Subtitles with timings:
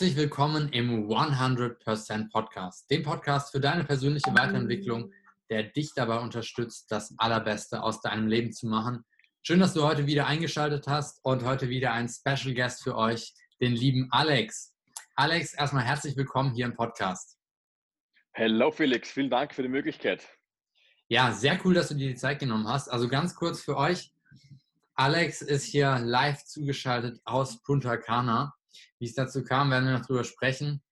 [0.00, 5.12] Herzlich willkommen im 100% Podcast, dem Podcast für deine persönliche Weiterentwicklung,
[5.50, 9.04] der dich dabei unterstützt, das Allerbeste aus deinem Leben zu machen.
[9.42, 13.34] Schön, dass du heute wieder eingeschaltet hast und heute wieder ein Special Guest für euch,
[13.60, 14.74] den lieben Alex.
[15.16, 17.36] Alex, erstmal herzlich willkommen hier im Podcast.
[18.32, 20.26] Hello Felix, vielen Dank für die Möglichkeit.
[21.08, 22.88] Ja, sehr cool, dass du dir die Zeit genommen hast.
[22.88, 24.14] Also ganz kurz für euch.
[24.94, 28.54] Alex ist hier live zugeschaltet aus Punta Cana.
[28.98, 30.82] Wie es dazu kam, werden wir noch drüber sprechen.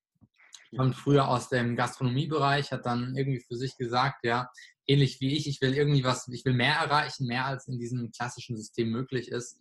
[0.77, 4.51] Kommt früher aus dem Gastronomiebereich, hat dann irgendwie für sich gesagt, ja,
[4.87, 8.11] ähnlich wie ich, ich will irgendwie was, ich will mehr erreichen, mehr als in diesem
[8.11, 9.61] klassischen System möglich ist.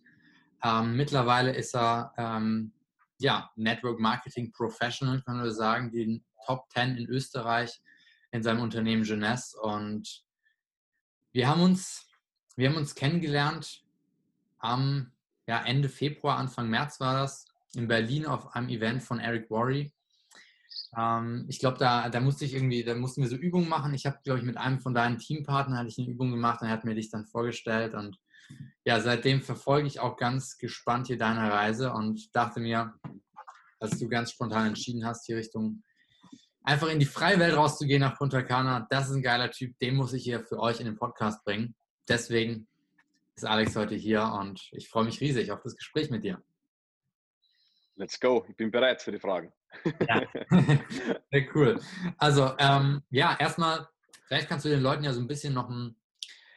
[0.62, 2.72] Ähm, mittlerweile ist er ähm,
[3.18, 7.80] ja, Network Marketing Professional, können wir sagen, die Top 10 in Österreich
[8.30, 9.58] in seinem Unternehmen Jeunesse.
[9.60, 10.24] Und
[11.32, 12.06] wir haben uns,
[12.56, 13.82] wir haben uns kennengelernt
[14.58, 15.12] am
[15.46, 19.92] ja, Ende Februar, Anfang März war das, in Berlin auf einem Event von Eric Worry.
[20.96, 23.94] Ähm, ich glaube, da, da musste ich irgendwie, da mussten wir so Übungen machen.
[23.94, 26.68] Ich habe, glaube ich, mit einem von deinen Teampartnern hatte ich eine Übung gemacht und
[26.68, 27.94] er hat mir dich dann vorgestellt.
[27.94, 28.18] Und
[28.84, 32.94] ja, seitdem verfolge ich auch ganz gespannt hier deine Reise und dachte mir,
[33.80, 35.82] als du ganz spontan entschieden hast, die Richtung
[36.64, 39.94] einfach in die freie Welt rauszugehen nach Punta Cana, das ist ein geiler Typ, den
[39.94, 41.74] muss ich hier für euch in den Podcast bringen.
[42.08, 42.66] Deswegen
[43.36, 46.42] ist Alex heute hier und ich freue mich riesig auf das Gespräch mit dir.
[47.98, 49.52] Let's go, ich bin bereit für die Fragen.
[50.08, 50.22] Ja,
[51.32, 51.80] sehr cool.
[52.16, 53.88] Also, ähm, ja, erstmal,
[54.28, 55.96] vielleicht kannst du den Leuten ja so ein bisschen noch ein,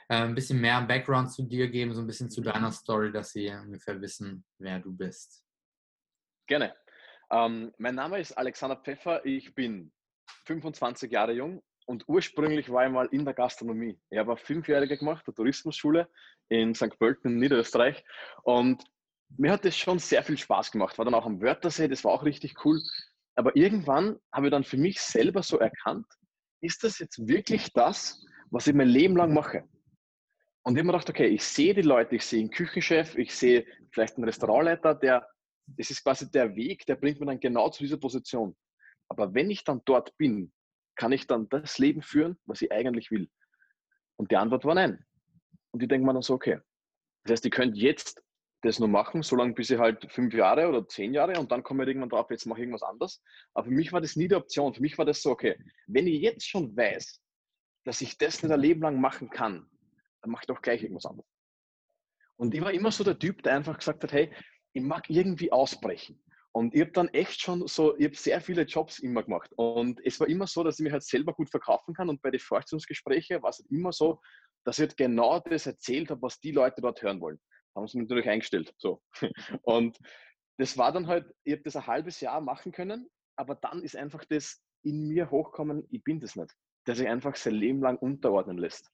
[0.09, 3.31] äh, ein bisschen mehr Background zu dir geben, so ein bisschen zu deiner Story, dass
[3.31, 5.43] sie ungefähr wissen, wer du bist.
[6.45, 6.75] Gerne.
[7.31, 9.91] Ähm, mein Name ist Alexander Pfeffer, ich bin
[10.45, 13.99] 25 Jahre jung und ursprünglich war ich mal in der Gastronomie.
[14.11, 16.07] Ich habe eine Fünfjährige gemacht, der Tourismusschule
[16.49, 16.99] in St.
[16.99, 18.03] Pölten in Niederösterreich
[18.43, 18.83] und
[19.37, 20.97] mir hat das schon sehr viel Spaß gemacht.
[20.97, 22.81] War dann auch am Wörthersee, das war auch richtig cool.
[23.35, 26.05] Aber irgendwann habe ich dann für mich selber so erkannt,
[26.61, 29.67] ist das jetzt wirklich das, was ich mein Leben lang mache?
[30.63, 33.33] Und ich habe mir gedacht, okay, ich sehe die Leute, ich sehe einen Küchenchef, ich
[33.33, 35.27] sehe vielleicht einen Restaurantleiter, der,
[35.65, 38.55] das ist quasi der Weg, der bringt mir dann genau zu dieser Position.
[39.09, 40.53] Aber wenn ich dann dort bin,
[40.95, 43.27] kann ich dann das Leben führen, was ich eigentlich will?
[44.17, 45.03] Und die Antwort war nein.
[45.71, 46.59] Und ich denke mir dann so, okay.
[47.23, 48.21] Das heißt, ihr könnt jetzt
[48.61, 51.83] das nur machen, solange bis ich halt fünf Jahre oder zehn Jahre und dann komme
[51.83, 53.21] ich irgendwann drauf, jetzt mache ich irgendwas anderes.
[53.53, 54.73] Aber für mich war das nie die Option.
[54.73, 55.57] Für mich war das so, okay,
[55.87, 57.21] wenn ich jetzt schon weiß,
[57.85, 59.67] dass ich das nicht ein Leben lang machen kann,
[60.21, 61.27] dann mache ich doch gleich irgendwas anderes.
[62.37, 64.31] Und ich war immer so der Typ, der einfach gesagt hat, hey,
[64.73, 66.23] ich mag irgendwie ausbrechen.
[66.53, 69.51] Und ich habe dann echt schon so, ich habe sehr viele Jobs immer gemacht.
[69.55, 72.09] Und es war immer so, dass ich mich halt selber gut verkaufen kann.
[72.09, 74.19] Und bei den Vorstellungsgesprächen war es halt immer so,
[74.65, 77.39] dass ich halt genau das erzählt habe, was die Leute dort hören wollen
[77.75, 78.73] haben sie natürlich eingestellt.
[78.77, 79.01] So.
[79.63, 79.97] Und
[80.57, 83.95] das war dann halt, ich habe das ein halbes Jahr machen können, aber dann ist
[83.95, 86.53] einfach das in mir hochkommen, ich bin das nicht.
[86.85, 88.91] Dass ich einfach sein Leben lang unterordnen lässt.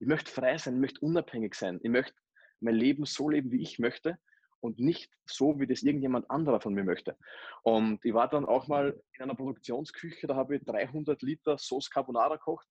[0.00, 2.14] Ich möchte frei sein, ich möchte unabhängig sein, ich möchte
[2.60, 4.18] mein Leben so leben, wie ich möchte
[4.60, 7.16] und nicht so, wie das irgendjemand anderer von mir möchte.
[7.62, 11.90] Und ich war dann auch mal in einer Produktionsküche, da habe ich 300 Liter Sauce
[11.90, 12.66] Carbonara gekocht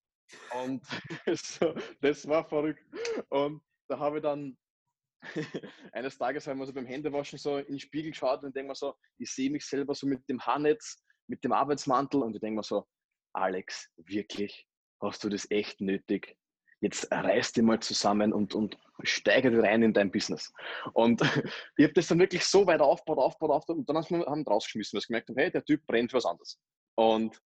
[0.62, 0.84] und
[2.02, 2.84] das war verrückt.
[3.30, 4.58] Und da habe ich dann
[5.94, 8.76] eines Tages haben wir so beim Händewaschen so in den Spiegel geschaut und denke mir
[8.76, 12.58] so, ich sehe mich selber so mit dem Haarnetz, mit dem Arbeitsmantel und ich denke
[12.58, 12.86] mir so,
[13.34, 14.68] Alex, wirklich,
[15.02, 16.38] hast du das echt nötig?
[16.80, 20.54] Jetzt reiß dich mal zusammen und, und steigere rein in dein Business.
[20.94, 21.22] Und
[21.78, 24.96] ich habe das dann wirklich so weit aufgebaut, aufgebaut, aufgebaut und dann haben wir rausgeschmissen,
[24.96, 26.60] weil ich gemerkt habe, hey, der Typ brennt für was anderes.
[26.96, 27.42] Und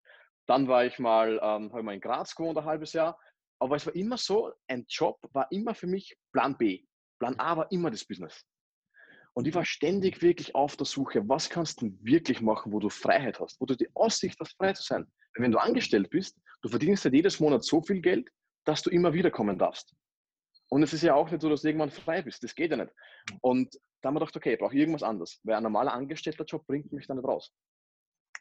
[0.47, 3.17] dann war ich mal, ähm, habe mal in Graz gewohnt, ein halbes Jahr.
[3.59, 6.83] Aber es war immer so, ein Job war immer für mich Plan B.
[7.21, 8.43] Plan A war immer das Business.
[9.33, 12.89] Und ich war ständig wirklich auf der Suche, was kannst du wirklich machen, wo du
[12.89, 15.05] Freiheit hast, wo du die Aussicht hast, frei zu sein.
[15.35, 18.27] Weil wenn du angestellt bist, du verdienst halt jedes Monat so viel Geld,
[18.65, 19.93] dass du immer wieder kommen darfst.
[20.69, 22.43] Und es ist ja auch nicht so, dass du irgendwann frei bist.
[22.43, 22.91] Das geht ja nicht.
[23.41, 26.91] Und da haben wir gedacht, okay, ich brauche irgendwas anderes, weil ein normaler Angestellter-Job bringt
[26.91, 27.53] mich dann nicht raus.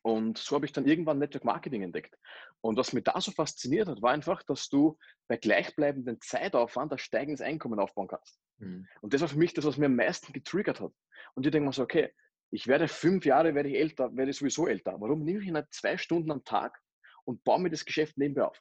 [0.03, 2.17] Und so habe ich dann irgendwann Network Marketing entdeckt.
[2.62, 4.97] Und was mich da so fasziniert hat, war einfach, dass du
[5.29, 8.41] bei gleichbleibendem Zeitaufwand ein steigendes Einkommen aufbauen kannst.
[8.61, 8.87] Mhm.
[9.01, 10.93] Und das war für mich das, was mir am meisten getriggert hat.
[11.35, 12.12] Und ich denke mir so, okay,
[12.51, 14.97] ich werde fünf Jahre, werde ich älter, werde ich sowieso älter.
[15.01, 16.79] Warum nehme ich nicht zwei Stunden am Tag
[17.25, 18.61] und baue mir das Geschäft nebenbei auf?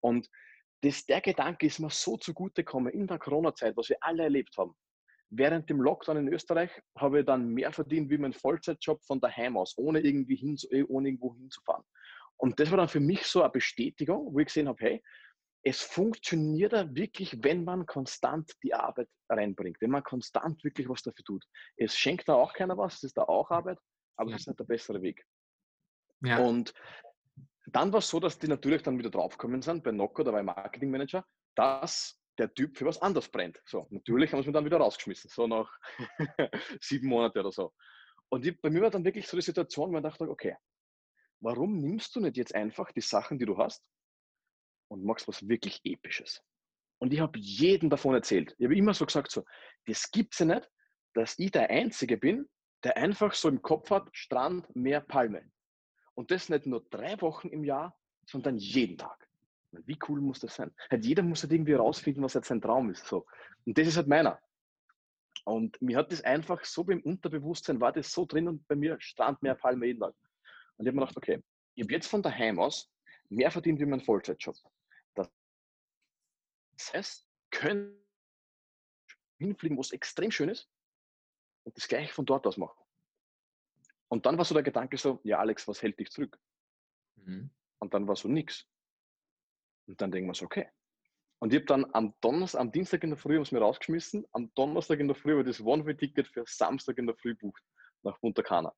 [0.00, 0.28] Und
[0.82, 4.56] das, der Gedanke ist mir so zugute gekommen in der Corona-Zeit, was wir alle erlebt
[4.56, 4.74] haben.
[5.30, 9.56] Während dem Lockdown in Österreich habe ich dann mehr verdient wie mein Vollzeitjob von daheim
[9.56, 11.84] aus, ohne irgendwie hin, eh, ohne irgendwo hinzufahren.
[12.36, 15.02] Und das war dann für mich so eine Bestätigung, wo ich gesehen habe, hey,
[15.62, 21.02] es funktioniert da wirklich, wenn man konstant die Arbeit reinbringt, wenn man konstant wirklich was
[21.02, 21.44] dafür tut.
[21.76, 23.78] Es schenkt da auch keiner was, es ist da auch Arbeit,
[24.16, 25.24] aber es ist nicht der bessere Weg.
[26.22, 26.38] Ja.
[26.38, 26.72] Und
[27.66, 30.40] dann war es so, dass die natürlich dann wieder draufgekommen sind, bei Noco, da war
[30.40, 31.24] ich Marketingmanager,
[31.54, 33.60] dass der Typ für was anderes brennt.
[33.66, 35.70] So, natürlich haben sie mich dann wieder rausgeschmissen, so nach
[36.80, 37.74] sieben Monaten oder so.
[38.30, 40.56] Und ich, bei mir war dann wirklich so die Situation, wo ich dachte, okay,
[41.40, 43.84] warum nimmst du nicht jetzt einfach die Sachen, die du hast
[44.88, 46.42] und machst was wirklich Episches?
[46.98, 48.54] Und ich habe jedem davon erzählt.
[48.58, 49.44] Ich habe immer so gesagt, so,
[49.86, 50.68] das gibt es ja nicht,
[51.14, 52.48] dass ich der Einzige bin,
[52.84, 55.50] der einfach so im Kopf hat, Strand, Meer, Palme.
[56.14, 57.96] Und das nicht nur drei Wochen im Jahr,
[58.26, 59.28] sondern jeden Tag.
[59.72, 60.74] Wie cool muss das sein?
[60.90, 63.06] Halt jeder muss halt irgendwie herausfinden, was jetzt sein Traum ist.
[63.06, 63.26] So.
[63.64, 64.40] Und das ist halt meiner.
[65.44, 68.96] Und mir hat das einfach so beim Unterbewusstsein war das so drin und bei mir
[69.00, 70.14] Strand, Meer, Palme jeden Tag.
[70.76, 71.42] Und ich habe mir gedacht, okay,
[71.74, 72.90] ich habe jetzt von daheim aus
[73.28, 74.56] mehr verdient wie mein Vollzeitjob.
[76.78, 77.98] Das heißt, können
[79.38, 80.70] hinfliegen, wo es extrem schön ist
[81.64, 82.82] und das gleiche von dort aus machen.
[84.08, 86.38] Und dann war so der Gedanke so, ja Alex, was hält dich zurück?
[87.16, 87.50] Mhm.
[87.78, 88.66] Und dann war so nichts.
[89.86, 90.70] Und dann denken wir so, okay.
[91.40, 94.26] Und ich habe dann am Donnerstag, am Dienstag in der Früh haben sie mir rausgeschmissen,
[94.32, 97.62] am Donnerstag in der Früh habe ich das One-Way-Ticket für Samstag in der Früh bucht
[98.02, 98.74] nach Punta Cana.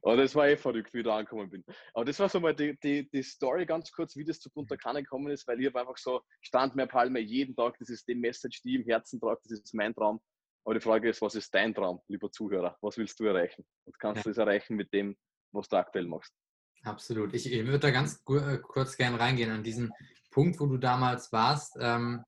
[0.00, 1.64] Und das war eh verrückt, wie ich da angekommen bin.
[1.94, 4.76] Aber das war so mal die, die, die Story ganz kurz, wie das zu Punta
[4.76, 8.06] Cana gekommen ist, weil ich habe einfach so, stand mehr Palme jeden Tag, das ist
[8.08, 10.20] die Message, die ich im Herzen trage, das ist mein Traum.
[10.64, 12.76] Aber die Frage ist, was ist dein Traum, lieber Zuhörer?
[12.82, 13.64] Was willst du erreichen?
[13.84, 14.22] Und kannst ja.
[14.24, 15.16] du es erreichen mit dem,
[15.52, 16.34] was du aktuell machst?
[16.82, 17.34] Absolut.
[17.34, 19.92] Ich, ich würde da ganz äh, kurz gerne reingehen an diesen
[20.30, 22.22] Punkt, wo du damals warst, ähm,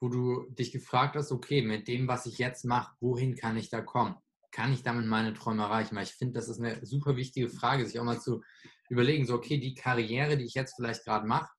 [0.00, 3.70] wo du dich gefragt hast, okay, mit dem, was ich jetzt mache, wohin kann ich
[3.70, 4.16] da kommen?
[4.50, 5.96] Kann ich damit meine Träume erreichen?
[5.96, 8.42] Weil ich finde, das ist eine super wichtige Frage, sich auch mal zu
[8.88, 11.50] überlegen, so, okay, die Karriere, die ich jetzt vielleicht gerade mache,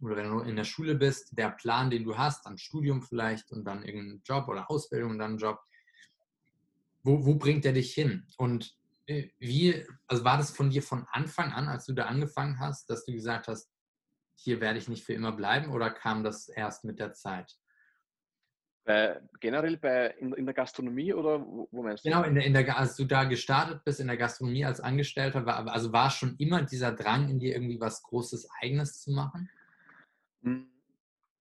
[0.00, 3.52] oder wenn du in der Schule bist, der Plan, den du hast, dann Studium vielleicht
[3.52, 5.60] und dann irgendein Job oder Ausbildung und dann Job,
[7.04, 8.26] wo, wo bringt der dich hin?
[8.36, 8.74] Und
[9.06, 12.90] äh, wie, also war das von dir von Anfang an, als du da angefangen hast,
[12.90, 13.70] dass du gesagt hast,
[14.34, 17.56] hier werde ich nicht für immer bleiben oder kam das erst mit der Zeit?
[18.84, 22.10] Bei, generell bei, in, in, der Gastronomie oder wo, wo meinst du?
[22.10, 25.46] Genau, in der, in der, als du da gestartet bist in der Gastronomie als Angestellter,
[25.46, 29.48] war, also war schon immer dieser Drang in dir irgendwie was Großes Eigenes zu machen?
[30.42, 30.68] Hm.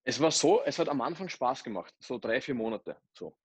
[0.03, 2.97] Es war so, es hat am Anfang Spaß gemacht, so drei, vier Monate.
[3.13, 3.35] So.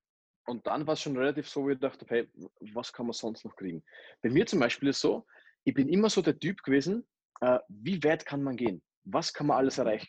[0.47, 2.29] Und dann war es schon relativ so, wie ich dachte, hey,
[2.73, 3.83] was kann man sonst noch kriegen?
[4.23, 5.27] Bei mir zum Beispiel ist so,
[5.65, 7.07] ich bin immer so der Typ gewesen,
[7.41, 8.83] äh, wie weit kann man gehen?
[9.05, 10.09] Was kann man alles erreichen?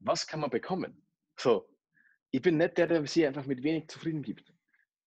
[0.00, 1.04] Was kann man bekommen?
[1.38, 1.68] So,
[2.32, 4.52] ich bin nicht der, der sich einfach mit wenig zufrieden gibt.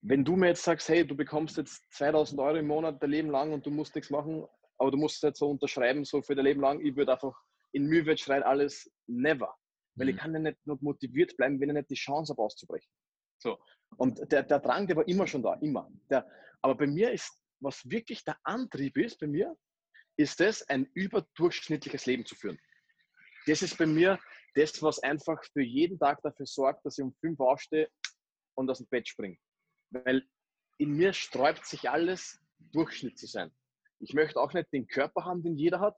[0.02, 3.32] Wenn du mir jetzt sagst, hey, du bekommst jetzt 2000 Euro im Monat dein Leben
[3.32, 4.46] lang und du musst nichts machen,
[4.78, 7.36] aber du musst jetzt so unterschreiben, so für dein Leben lang, ich würde einfach
[7.72, 9.54] in Mühe schreien, alles never.
[9.96, 10.14] Weil mhm.
[10.14, 12.90] ich kann ja nicht noch motiviert bleiben, wenn ich nicht die Chance habe, auszubrechen.
[13.42, 13.58] So.
[13.98, 15.90] Und der, der Drang, der war immer schon da, immer.
[16.10, 16.30] Der,
[16.62, 19.56] aber bei mir ist, was wirklich der Antrieb ist, bei mir,
[20.18, 22.60] ist es, ein überdurchschnittliches Leben zu führen.
[23.48, 24.20] Das ist bei mir
[24.56, 27.90] das, was einfach für jeden Tag dafür sorgt, dass ich um fünf aufstehe
[28.56, 29.38] und aus dem Bett springe.
[29.92, 30.28] Weil
[30.78, 32.40] in mir sträubt sich alles,
[32.72, 33.54] Durchschnitt zu sein.
[34.00, 35.98] Ich möchte auch nicht den Körper haben, den jeder hat.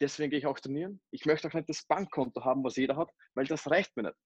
[0.00, 1.00] Deswegen gehe ich auch trainieren.
[1.10, 4.16] Ich möchte auch nicht das Bankkonto haben, was jeder hat, weil das reicht mir nicht.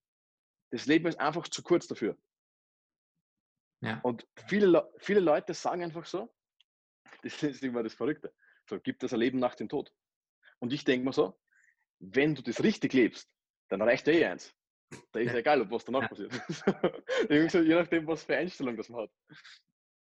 [0.71, 2.17] Das Leben ist einfach zu kurz dafür.
[3.81, 3.99] Ja.
[4.01, 6.33] Und viele, viele Leute sagen einfach so,
[7.23, 8.33] das ist immer das Verrückte,
[8.67, 9.93] so gibt es ein Leben nach dem Tod.
[10.59, 11.39] Und ich denke mir so,
[11.99, 13.29] wenn du das richtig lebst,
[13.69, 14.53] dann reicht eh eins.
[15.11, 15.39] Da ist ja.
[15.39, 16.07] egal, ob was danach ja.
[16.07, 16.33] passiert.
[17.67, 19.11] je nachdem, was für Einstellung das man hat.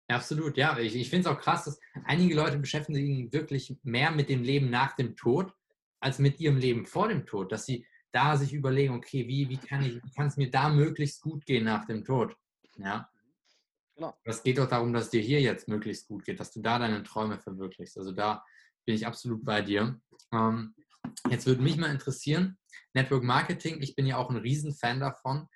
[0.08, 0.78] absolut, ja.
[0.80, 4.44] Ich, ich finde es auch krass, dass einige Leute beschäftigen sich wirklich mehr mit dem
[4.44, 5.54] Leben nach dem Tod
[6.00, 7.52] als mit ihrem Leben vor dem Tod.
[7.52, 11.22] Dass sie da sich überlegen, okay, wie, wie kann ich, kann es mir da möglichst
[11.22, 12.36] gut gehen nach dem Tod?
[12.78, 13.10] Ja.
[13.96, 14.18] Genau.
[14.24, 16.80] Es geht doch darum, dass es dir hier jetzt möglichst gut geht, dass du da
[16.80, 17.98] deine Träume verwirklichst.
[17.98, 18.46] Also da
[18.86, 20.00] bin ich absolut bei dir.
[20.32, 20.74] Ähm,
[21.30, 22.58] jetzt würde mich mal interessieren,
[22.94, 25.48] Network Marketing, ich bin ja auch ein Riesenfan davon.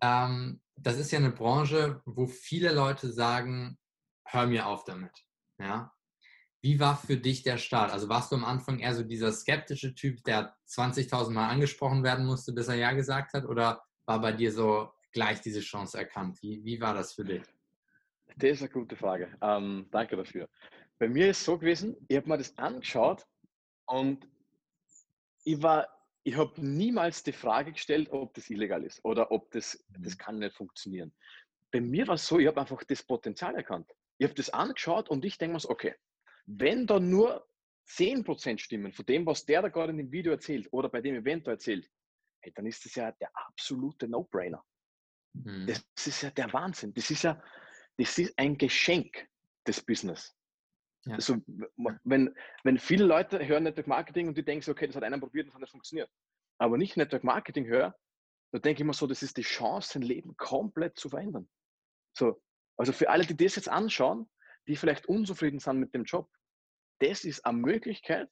[0.00, 3.78] Ähm, das ist ja eine Branche, wo viele Leute sagen,
[4.24, 5.12] hör mir auf damit.
[5.58, 5.92] Ja?
[6.60, 7.92] Wie war für dich der Start?
[7.92, 12.26] Also warst du am Anfang eher so dieser skeptische Typ, der 20.000 Mal angesprochen werden
[12.26, 13.44] musste, bis er Ja gesagt hat?
[13.44, 16.42] Oder war bei dir so gleich diese Chance erkannt?
[16.42, 17.42] Wie, wie war das für dich?
[18.36, 19.36] Das ist eine gute Frage.
[19.40, 20.48] Ähm, danke dafür.
[20.98, 23.24] Bei mir ist es so gewesen, ich habe mir das angeschaut
[23.86, 24.28] und
[25.44, 25.88] ich war,
[26.28, 30.02] ich habe niemals die Frage gestellt, ob das illegal ist oder ob das, mhm.
[30.02, 31.14] das kann nicht funktionieren.
[31.70, 33.90] Bei mir war es so, ich habe einfach das Potenzial erkannt.
[34.18, 35.94] Ich habe das angeschaut und ich denke mir so, okay,
[36.44, 37.48] wenn da nur
[37.88, 41.14] 10% stimmen von dem, was der da gerade in dem Video erzählt oder bei dem
[41.14, 41.90] Event da erzählt,
[42.42, 44.62] hey, dann ist das ja der absolute No-Brainer.
[45.32, 45.66] Mhm.
[45.66, 46.92] Das ist ja der Wahnsinn.
[46.92, 47.42] Das ist ja,
[47.96, 49.26] das ist ein Geschenk
[49.66, 50.36] des Business.
[51.04, 51.14] Ja.
[51.14, 51.36] Also,
[52.04, 55.18] wenn, wenn viele Leute hören Network Marketing und die denken so, okay, das hat einer
[55.18, 56.10] probiert und das hat nicht funktioniert.
[56.58, 57.96] Aber nicht Network Marketing höre,
[58.52, 61.48] da denke ich mir so, das ist die Chance, sein Leben komplett zu verändern.
[62.16, 62.42] So,
[62.76, 64.28] also für alle, die das jetzt anschauen,
[64.66, 66.30] die vielleicht unzufrieden sind mit dem Job,
[67.00, 68.28] das ist eine Möglichkeit,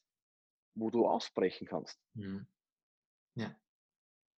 [0.74, 1.98] wo du ausbrechen kannst.
[2.14, 2.46] Mhm.
[3.36, 3.54] Ja.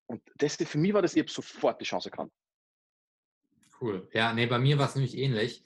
[0.07, 2.33] Und das, für mich war das, ich habe sofort die Chance gehabt.
[3.81, 4.09] Cool.
[4.13, 5.65] Ja, nee, bei mir war es nämlich ähnlich.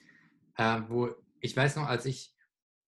[0.55, 2.35] Äh, wo ich weiß noch, als ich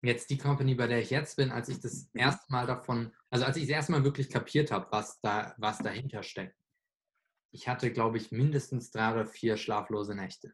[0.04, 3.46] jetzt die Company, bei der ich jetzt bin, als ich das erste Mal davon, also
[3.46, 6.58] als ich das erste Mal wirklich kapiert habe, was da, was dahinter steckt.
[7.52, 10.54] Ich hatte, glaube ich, mindestens drei oder vier schlaflose Nächte.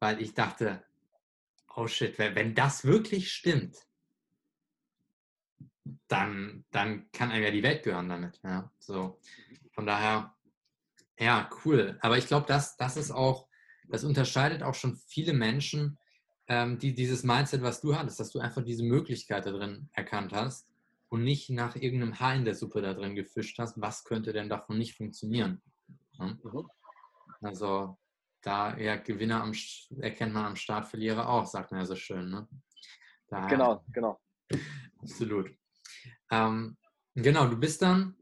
[0.00, 0.84] Weil ich dachte,
[1.74, 3.76] oh shit, wenn das wirklich stimmt,
[6.08, 8.40] dann, dann kann einem ja die Welt gehören damit.
[8.42, 9.20] Ja, so.
[9.72, 10.34] Von daher,
[11.18, 11.98] ja, cool.
[12.00, 13.48] Aber ich glaube, das, das ist auch,
[13.88, 15.98] das unterscheidet auch schon viele Menschen,
[16.48, 20.32] ähm, die dieses Mindset, was du hattest, dass du einfach diese Möglichkeit da drin erkannt
[20.32, 20.68] hast
[21.08, 24.48] und nicht nach irgendeinem Haar in der Suppe da drin gefischt hast, was könnte denn
[24.48, 25.62] davon nicht funktionieren.
[26.12, 26.26] Ja?
[26.26, 26.68] Mhm.
[27.40, 27.98] Also
[28.42, 29.52] da ja Gewinner am,
[30.00, 32.30] erkennt man am Start, Verlierer auch, sagt man ja so schön.
[32.30, 32.48] Ne?
[33.28, 34.20] Daher, genau, genau.
[34.98, 35.50] Absolut.
[36.30, 36.76] Ähm,
[37.14, 38.16] genau, du bist dann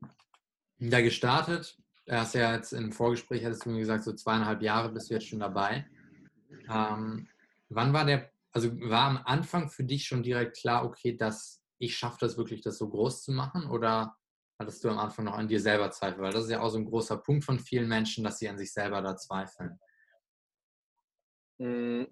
[0.78, 1.78] da gestartet.
[2.06, 5.14] Du hast ja jetzt im Vorgespräch, hattest du mir gesagt, so zweieinhalb Jahre bist du
[5.14, 5.86] jetzt schon dabei.
[6.68, 7.28] Ähm,
[7.68, 11.96] wann war der, also war am Anfang für dich schon direkt klar, okay, dass ich
[11.96, 13.68] schaffe das wirklich, das so groß zu machen?
[13.70, 14.16] Oder
[14.58, 16.22] hattest du am Anfang noch an dir selber Zweifel?
[16.22, 18.58] Weil das ist ja auch so ein großer Punkt von vielen Menschen, dass sie an
[18.58, 19.78] sich selber da zweifeln.
[21.58, 22.06] Hm,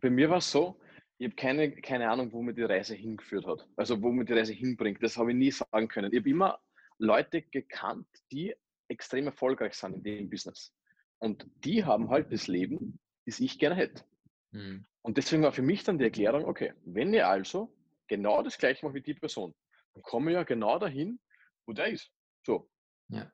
[0.00, 0.80] bei mir war es so,
[1.18, 3.66] ich habe keine, keine Ahnung, wo mir die Reise hingeführt hat.
[3.76, 5.02] Also wo mir die Reise hinbringt.
[5.02, 6.12] Das habe ich nie sagen können.
[6.12, 6.58] Ich habe immer
[6.98, 8.54] Leute gekannt, die
[8.88, 10.74] extrem erfolgreich sind in dem Business.
[11.18, 14.04] Und die haben halt das Leben, das ich gerne hätte.
[14.50, 14.86] Mhm.
[15.04, 17.76] Und deswegen war für mich dann die Erklärung, okay, wenn ich also
[18.08, 19.54] genau das gleiche mache wie die Person,
[19.92, 21.20] dann komme ich ja genau dahin,
[21.66, 22.10] wo der ist.
[22.42, 22.70] So.
[23.08, 23.30] Ja.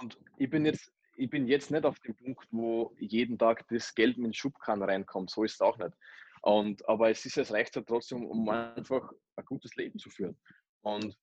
[0.00, 3.94] Und ich bin jetzt, ich bin jetzt nicht auf dem Punkt, wo jeden Tag das
[3.94, 5.30] Geld in den Schubkran reinkommt.
[5.30, 5.92] So ist es auch nicht.
[6.40, 10.38] Und, aber es ist, es reicht halt trotzdem, um einfach ein gutes Leben zu führen.
[10.80, 11.14] Und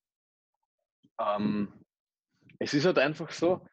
[1.20, 1.74] ähm,
[2.60, 3.66] es ist halt einfach so,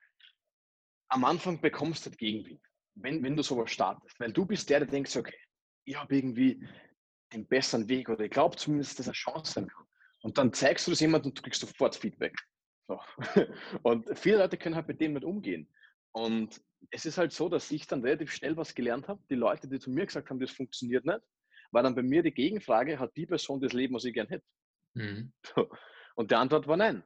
[1.09, 2.63] am Anfang bekommst du halt Gegenwind,
[2.95, 4.19] wenn, wenn du sowas startest.
[4.19, 5.37] Weil du bist der, der denkt, okay,
[5.89, 6.67] ich habe irgendwie
[7.33, 9.87] den besseren Weg oder ich glaube zumindest, dass er Chance sein kann.
[10.23, 12.37] Und dann zeigst du das jemandem und du kriegst sofort Feedback.
[12.89, 13.01] So.
[13.83, 15.69] Und viele Leute können halt mit dem nicht umgehen.
[16.13, 19.23] Und es ist halt so, dass ich dann relativ schnell was gelernt habe.
[19.31, 21.21] Die Leute, die zu mir gesagt haben, das funktioniert nicht,
[21.71, 24.45] war dann bei mir die Gegenfrage, hat die Person das Leben, was ich gern hätte?
[24.95, 25.33] Mhm.
[26.17, 27.05] Und die Antwort war nein.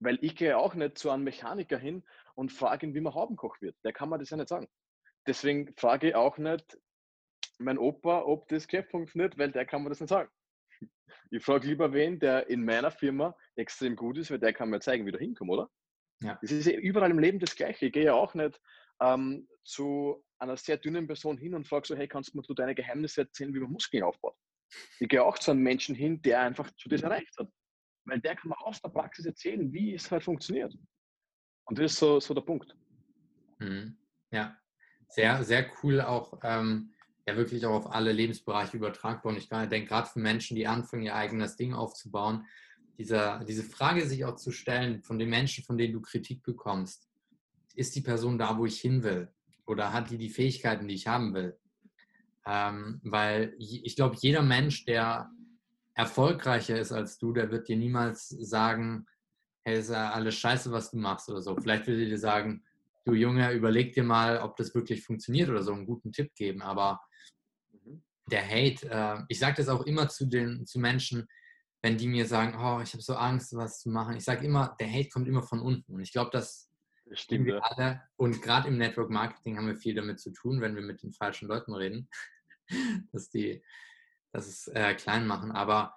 [0.00, 2.02] Weil ich gehe auch nicht zu einem Mechaniker hin
[2.34, 3.76] und frage ihn, wie man Haubenkoch wird.
[3.84, 4.66] Der kann mir das ja nicht sagen.
[5.26, 6.78] Deswegen frage ich auch nicht
[7.58, 10.30] mein Opa, ob das Geschäft funktioniert, weil der kann mir das nicht sagen.
[11.30, 14.80] Ich frage lieber wen, der in meiner Firma extrem gut ist, weil der kann mir
[14.80, 15.70] zeigen, wie du hinkommst, oder?
[16.20, 16.38] Ja.
[16.40, 17.86] Das ist ja überall im Leben das Gleiche.
[17.86, 18.60] Ich gehe ja auch nicht
[19.00, 22.74] ähm, zu einer sehr dünnen Person hin und frage so, hey, kannst du mir deine
[22.74, 24.36] Geheimnisse erzählen, wie man Muskeln aufbaut?
[25.00, 27.48] Ich gehe auch zu einem Menschen hin, der einfach zu das erreicht hat.
[28.06, 30.74] Weil der kann mir aus der Praxis erzählen, wie es halt funktioniert.
[31.64, 32.76] Und das ist so, so der Punkt.
[33.58, 33.96] Mhm.
[34.30, 34.58] Ja,
[35.08, 36.93] sehr, sehr cool auch, ähm,
[37.26, 39.32] ja wirklich auch auf alle Lebensbereiche übertragbar.
[39.32, 42.46] Und ich denke, gerade für Menschen, die anfangen, ihr eigenes Ding aufzubauen,
[42.98, 47.08] dieser, diese Frage sich auch zu stellen von den Menschen, von denen du Kritik bekommst,
[47.74, 49.28] ist die Person da, wo ich hin will?
[49.66, 51.56] Oder hat die die Fähigkeiten, die ich haben will?
[52.46, 55.30] Ähm, weil ich glaube, jeder Mensch, der
[55.94, 59.06] erfolgreicher ist als du, der wird dir niemals sagen,
[59.62, 61.56] hey, ist ja alles scheiße, was du machst oder so.
[61.56, 62.62] Vielleicht würde dir sagen,
[63.04, 66.62] du Junge, überleg dir mal, ob das wirklich funktioniert oder so, einen guten Tipp geben.
[66.62, 67.00] Aber.
[68.26, 71.26] Der Hate, äh, ich sage das auch immer zu den zu Menschen,
[71.82, 74.16] wenn die mir sagen, oh, ich habe so Angst, was zu machen.
[74.16, 75.94] Ich sage immer, der Hate kommt immer von unten.
[75.94, 76.70] Und ich glaube, dass
[77.04, 80.62] das stimmt, wir alle, und gerade im Network Marketing haben wir viel damit zu tun,
[80.62, 82.08] wenn wir mit den falschen Leuten reden,
[83.12, 83.62] dass die
[84.32, 85.52] das es äh, klein machen.
[85.52, 85.94] Aber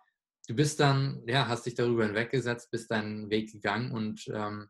[0.48, 4.70] du bist dann, ja, hast dich darüber hinweggesetzt, bist deinen Weg gegangen und ähm,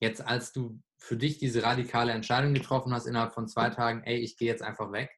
[0.00, 4.18] jetzt, als du für dich diese radikale Entscheidung getroffen hast, innerhalb von zwei Tagen, ey,
[4.18, 5.10] ich gehe jetzt einfach weg,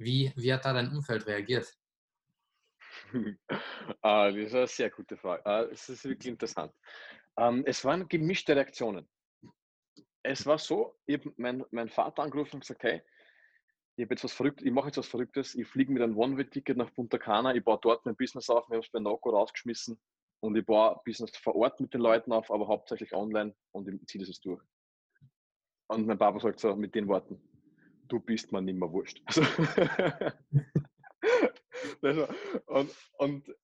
[0.00, 1.72] wie, wie hat da dein Umfeld reagiert?
[4.02, 5.44] ah, das ist eine sehr gute Frage.
[5.44, 6.72] Ah, es ist wirklich interessant.
[7.36, 9.08] Ähm, es waren gemischte Reaktionen.
[10.22, 13.02] Es war so, ich habe mein, mein Vater angerufen und gesagt, hey,
[13.96, 16.92] ich jetzt was Verrücktes, ich mache jetzt was Verrücktes, ich fliege mit einem One-Way-Ticket nach
[16.94, 20.00] Punta Cana, ich baue dort mein Business auf, wir haben es bei Noco rausgeschmissen
[20.40, 24.06] und ich baue Business vor Ort mit den Leuten auf, aber hauptsächlich online und ich
[24.06, 24.62] ziehe das durch.
[25.88, 27.42] Und mein Papa sagt so mit den Worten,
[28.10, 29.22] du bist mir nicht mehr wurscht.
[32.02, 32.28] Also
[32.66, 33.54] und, und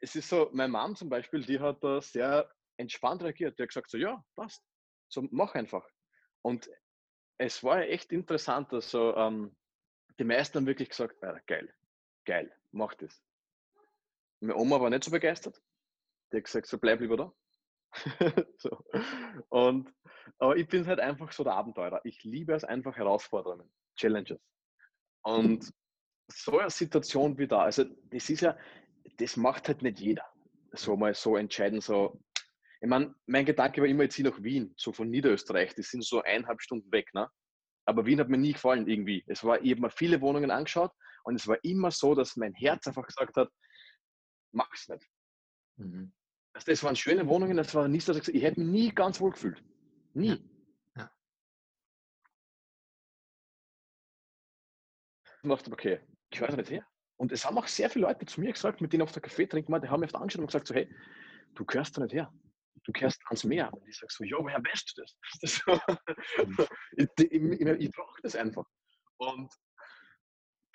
[0.00, 3.58] es ist so, meine Mom zum Beispiel, die hat da sehr entspannt reagiert.
[3.58, 4.64] Die hat gesagt, so ja, passt.
[5.08, 5.88] So, mach einfach.
[6.42, 6.68] Und
[7.38, 9.56] es war echt interessant, also ähm,
[10.18, 11.72] die meisten haben wirklich gesagt, ja, geil,
[12.24, 13.22] geil, mach das.
[14.40, 15.60] Meine Oma war nicht so begeistert.
[16.32, 17.32] Die hat gesagt, so bleib lieber da.
[18.58, 18.84] so.
[19.48, 19.92] Und,
[20.38, 22.00] aber ich bin halt einfach so der Abenteurer.
[22.04, 24.40] Ich liebe es einfach Herausforderungen, Challenges.
[25.22, 25.72] Und
[26.28, 28.56] so eine Situation wie da, also das ist ja,
[29.18, 30.24] das macht halt nicht jeder.
[30.72, 32.20] So mal so entscheiden, so.
[32.80, 36.04] Ich meine, mein Gedanke war immer, jetzt hier nach Wien, so von Niederösterreich, das sind
[36.04, 37.28] so eineinhalb Stunden weg, ne?
[37.86, 39.24] Aber Wien hat mir nie gefallen irgendwie.
[39.28, 40.90] Es war, ich habe mir viele Wohnungen angeschaut
[41.24, 43.48] und es war immer so, dass mein Herz einfach gesagt hat,
[44.52, 45.08] mach's nicht.
[45.76, 46.12] Mhm.
[46.56, 48.94] Also das waren schöne Wohnungen, das war nichts, dass ich gesagt ich hätte mich nie
[48.94, 49.62] ganz wohl gefühlt.
[50.14, 50.42] Nie.
[50.96, 51.02] Ja.
[51.02, 51.10] ja.
[55.42, 56.86] Ich dachte, okay, ich weiß nicht her.
[57.16, 59.46] Und es haben auch sehr viele Leute zu mir gesagt, mit denen auf der Kaffee
[59.46, 60.90] trinken, die haben mich oft angeschaut und gesagt so, hey,
[61.54, 62.32] du gehörst da nicht her.
[62.84, 63.70] Du gehörst ans Meer.
[63.74, 65.18] Und ich sage so, ja, woher weißt du das?
[65.42, 65.78] das so?
[66.96, 68.64] ich, ich, ich, ich brauche das einfach.
[69.18, 69.52] Und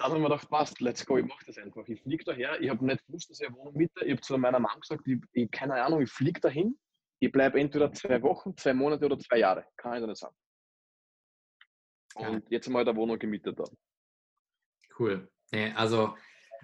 [0.03, 1.87] dann haben wir gedacht, passt, let's go, ich mache das einfach.
[1.87, 4.03] Ich fliege daher, ich habe nicht gewusst, dass ich eine Wohnung miete.
[4.05, 6.77] Ich habe zu meiner Mom gesagt, ich, ich keine Ahnung, ich fliege dahin,
[7.19, 9.65] ich bleibe entweder zwei Wochen, zwei Monate oder zwei Jahre.
[9.77, 10.35] Kann ich da nicht sagen.
[12.15, 13.63] Und jetzt haben wir halt eine Wohnung gemietet da.
[14.99, 15.29] Cool.
[15.51, 16.15] Nee, also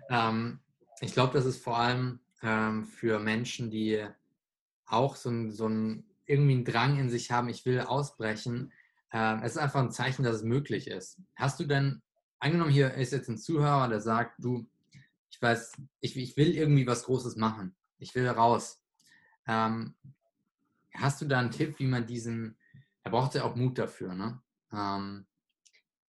[0.09, 0.59] ähm,
[0.99, 4.05] ich glaube, das ist vor allem ähm, für Menschen, die
[4.85, 8.73] auch so ein, so ein irgendwie einen Drang in sich haben, ich will ausbrechen.
[9.11, 11.21] Äh, es ist einfach ein Zeichen, dass es möglich ist.
[11.35, 12.01] Hast du denn
[12.39, 14.69] angenommen, hier ist jetzt ein Zuhörer, der sagt, du,
[15.29, 17.75] ich weiß, ich, ich will irgendwie was Großes machen.
[17.99, 18.81] Ich will raus.
[19.47, 19.95] Ähm,
[20.93, 22.57] hast du da einen Tipp, wie man diesen,
[23.03, 24.41] er braucht ja auch Mut dafür, ne?
[24.71, 25.25] Ähm,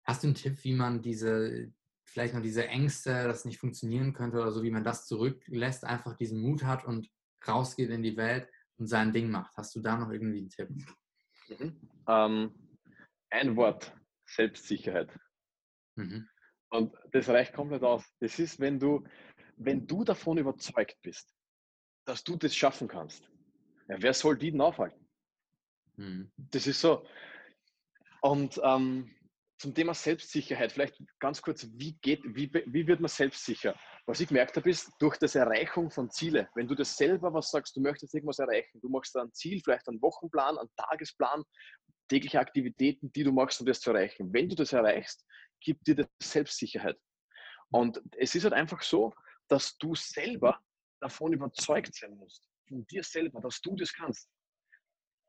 [0.03, 1.71] hast du einen Tipp, wie man diese,
[2.03, 5.83] vielleicht noch diese Ängste, dass es nicht funktionieren könnte oder so, wie man das zurücklässt,
[5.83, 7.09] einfach diesen Mut hat und
[7.47, 9.55] rausgeht in die Welt und sein Ding macht?
[9.55, 10.69] Hast du da noch irgendwie einen Tipp?
[11.49, 11.89] Mhm.
[12.07, 12.51] Ähm,
[13.29, 13.93] ein Wort,
[14.25, 15.09] Selbstsicherheit.
[15.99, 16.29] Mhm.
[16.71, 18.03] Und das reicht komplett aus.
[18.19, 19.03] Das ist, wenn du,
[19.57, 21.33] wenn du davon überzeugt bist,
[22.05, 23.29] dass du das schaffen kannst.
[23.87, 25.07] Ja, wer soll die denn aufhalten?
[25.97, 26.31] Mhm.
[26.37, 27.05] Das ist so.
[28.21, 29.15] Und ähm,
[29.57, 33.75] zum Thema Selbstsicherheit, vielleicht ganz kurz, wie, geht, wie, wie wird man selbstsicher?
[34.05, 36.47] Was ich gemerkt habe, ist durch das Erreichung von Zielen.
[36.55, 39.87] Wenn du das selber was sagst, du möchtest irgendwas erreichen, du machst ein Ziel, vielleicht
[39.89, 41.43] einen Wochenplan, einen Tagesplan,
[42.07, 44.31] tägliche Aktivitäten, die du machst, um das zu erreichen.
[44.33, 45.25] Wenn du das erreichst,
[45.59, 46.97] gibt dir das Selbstsicherheit.
[47.71, 49.13] Und es ist halt einfach so,
[49.47, 50.59] dass du selber
[51.01, 54.29] davon überzeugt sein musst, von dir selber, dass du das kannst.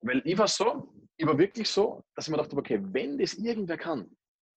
[0.02, 3.34] Weil ich war so, ich war wirklich so, dass ich mir dachte, okay, wenn das
[3.34, 4.16] irgendwer kann,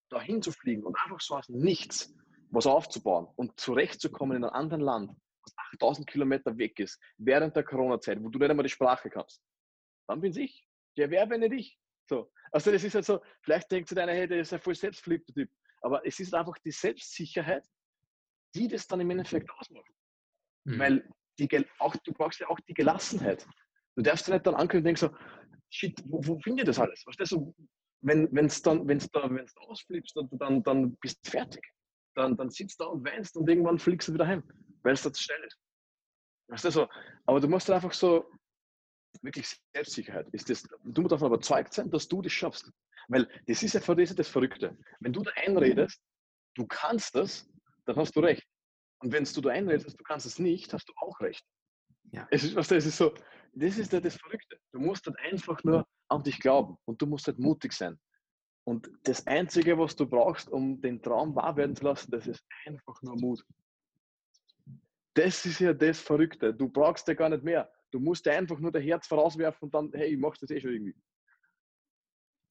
[0.10, 2.14] da hinzufliegen und einfach so aus nichts
[2.50, 5.12] was aufzubauen und zurechtzukommen in einem anderen Land,
[5.44, 9.42] was 8000 Kilometer weg ist, während der Corona-Zeit, wo du nicht einmal die Sprache kannst,
[10.08, 10.68] dann bin ich.
[10.96, 11.80] Der wäre, wenn nicht ich.
[12.08, 12.32] So.
[12.52, 15.34] Also das ist halt so, vielleicht denkt sich einer, hey, der ist ein voll selbstverliebter
[15.34, 15.50] Typ.
[15.84, 17.66] Aber es ist einfach die Selbstsicherheit,
[18.56, 19.92] die das dann im Endeffekt ausmacht.
[20.66, 20.80] Mhm.
[20.80, 23.46] Weil die, auch, du brauchst ja auch die Gelassenheit.
[23.96, 26.80] Du darfst ja nicht dann ankündigen und denkst so, shit, wo, wo finde ich das
[26.80, 27.04] alles?
[27.06, 27.56] Weißt du, so,
[28.02, 31.64] wenn es dann, wenn's da, wenn's da ausflippst, dann, dann, dann bist du fertig.
[32.16, 34.44] Dann, dann sitzt du da und weinst und irgendwann fliegst du wieder heim,
[34.84, 35.60] weil es da zu schnell ist.
[36.50, 36.88] Weißt du, so,
[37.26, 38.30] aber du musst einfach so,
[39.22, 40.28] wirklich Selbstsicherheit.
[40.32, 42.72] Ist das, du musst davon überzeugt sein, dass du das schaffst.
[43.08, 44.78] Weil das ist ja das, ist das Verrückte.
[45.00, 46.02] Wenn du da einredest,
[46.56, 47.50] du kannst das,
[47.86, 48.48] dann hast du recht.
[49.00, 51.46] Und wenn du da einredest, du kannst es nicht, hast du auch recht.
[52.12, 52.28] Ja.
[52.32, 53.14] Es ist, was das ist so,
[53.54, 54.58] das ist ja das Verrückte.
[54.72, 58.00] Du musst halt einfach nur an dich glauben und du musst halt mutig sein.
[58.66, 62.46] Und das Einzige, was du brauchst, um den Traum wahr werden zu lassen, das ist
[62.66, 63.44] einfach nur Mut.
[65.16, 66.54] Das ist ja das Verrückte.
[66.54, 67.70] Du brauchst ja gar nicht mehr.
[67.92, 70.72] Du musst einfach nur das Herz vorauswerfen und dann, hey, ich mach das eh schon
[70.72, 70.96] irgendwie.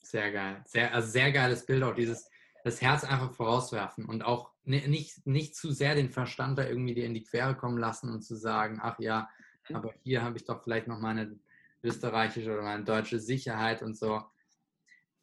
[0.03, 0.63] Sehr geil.
[0.67, 2.29] Sehr, also sehr geiles Bild, auch dieses,
[2.65, 7.07] das Herz einfach vorauswerfen und auch nicht, nicht zu sehr den Verstand da irgendwie dir
[7.07, 9.29] in die Quere kommen lassen und zu sagen, ach ja,
[9.69, 9.77] mhm.
[9.77, 11.39] aber hier habe ich doch vielleicht noch meine
[11.83, 14.23] österreichische oder meine deutsche Sicherheit und so,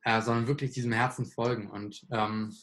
[0.03, 1.69] äh, sondern wirklich diesem Herzen folgen.
[1.69, 2.53] Und ähm,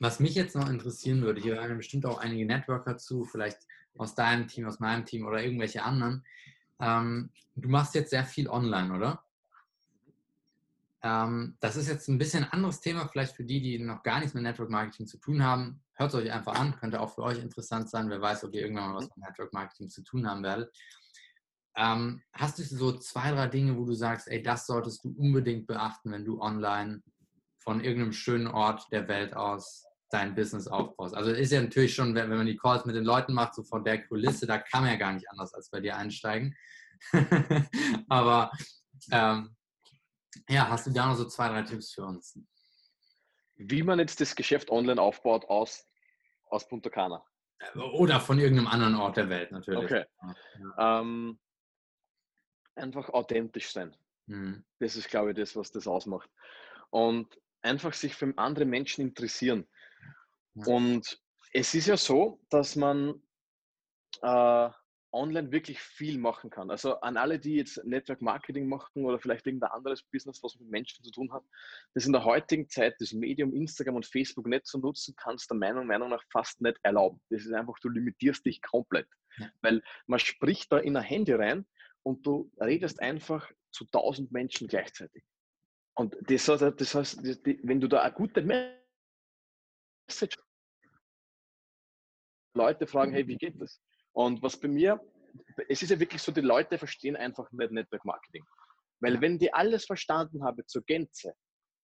[0.00, 3.58] was mich jetzt noch interessieren würde, hier hören bestimmt auch einige Networker zu, vielleicht
[3.96, 6.24] aus deinem Team, aus meinem Team oder irgendwelche anderen.
[6.80, 9.24] Ähm, du machst jetzt sehr viel online, oder?
[11.02, 14.18] Ähm, das ist jetzt ein bisschen ein anderes Thema, vielleicht für die, die noch gar
[14.18, 15.82] nichts mit Network Marketing zu tun haben.
[15.94, 18.10] Hört es euch einfach an, könnte auch für euch interessant sein.
[18.10, 20.76] Wer weiß, ob ihr irgendwann mal was mit Network Marketing zu tun haben werdet.
[21.76, 25.68] Ähm, hast du so zwei, drei Dinge, wo du sagst, ey, das solltest du unbedingt
[25.68, 27.02] beachten, wenn du online
[27.58, 31.14] von irgendeinem schönen Ort der Welt aus dein Business aufbaust.
[31.14, 33.62] Also ist ja natürlich schon, wenn, wenn man die Calls mit den Leuten macht, so
[33.62, 36.56] von der Kulisse, da kann man ja gar nicht anders als bei dir einsteigen.
[38.08, 38.50] Aber
[39.12, 39.54] ähm,
[40.48, 42.38] ja, hast du da noch so zwei, drei Tipps für uns?
[43.56, 45.84] Wie man jetzt das Geschäft online aufbaut aus,
[46.46, 47.24] aus Punta Cana.
[47.74, 49.84] Oder von irgendeinem anderen Ort der Welt natürlich.
[49.84, 50.04] Okay.
[50.76, 51.00] Ja.
[51.00, 51.40] Ähm,
[52.76, 53.96] einfach authentisch sein.
[54.26, 54.64] Mhm.
[54.78, 56.30] Das ist, glaube ich, das, was das ausmacht.
[56.90, 59.66] Und einfach sich für andere Menschen interessieren.
[60.54, 60.66] Ja.
[60.66, 61.20] Und
[61.52, 63.20] es ist ja so, dass man
[64.22, 64.70] äh,
[65.12, 66.70] online wirklich viel machen kann.
[66.70, 70.68] Also an alle, die jetzt Network Marketing machen oder vielleicht irgendein anderes Business, was mit
[70.68, 71.44] Menschen zu tun hat,
[71.94, 75.54] das in der heutigen Zeit das Medium Instagram und Facebook nicht zu nutzen, kannst du
[75.54, 77.20] meiner Meinung nach fast nicht erlauben.
[77.30, 79.08] Das ist einfach, du limitierst dich komplett.
[79.38, 79.50] Ja.
[79.62, 81.66] Weil man spricht da in ein Handy rein
[82.02, 85.24] und du redest einfach zu tausend Menschen gleichzeitig.
[85.94, 87.22] Und das, das heißt,
[87.64, 90.36] wenn du da eine gute Message
[92.54, 93.80] Leute fragen, hey, wie geht das?
[94.18, 95.00] Und was bei mir,
[95.68, 98.44] es ist ja wirklich so, die Leute verstehen einfach nicht Network Marketing.
[99.00, 101.34] Weil wenn die alles verstanden haben zur Gänze,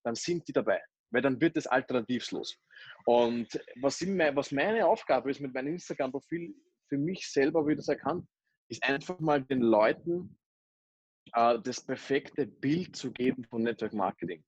[0.04, 0.82] dann sind die dabei.
[1.12, 2.58] Weil dann wird es alternativlos.
[3.04, 3.46] Und
[3.80, 6.52] was, meine, was meine Aufgabe ist mit meinem Instagram-Profil
[6.88, 8.26] für mich selber, wie ich das erkannt,
[8.68, 10.36] ist einfach mal den Leuten
[11.34, 14.42] äh, das perfekte Bild zu geben von Network Marketing.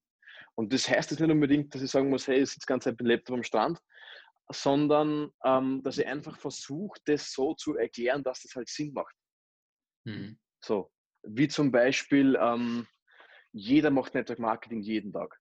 [0.56, 2.98] Und das heißt jetzt nicht unbedingt, dass ich sagen muss, hey, ich sitze ganz Zeit
[2.98, 3.78] mit Laptop am Strand,
[4.50, 9.14] sondern ähm, dass ich einfach versuche, das so zu erklären, dass das halt Sinn macht.
[10.04, 10.38] Mhm.
[10.64, 10.90] So,
[11.22, 12.86] wie zum Beispiel, ähm,
[13.52, 15.38] jeder macht Network Marketing jeden Tag.